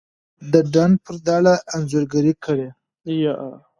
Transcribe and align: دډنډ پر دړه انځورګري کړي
دډنډ 0.51 0.95
پر 1.05 1.15
دړه 1.27 1.53
انځورګري 1.75 2.33
کړي 2.43 2.69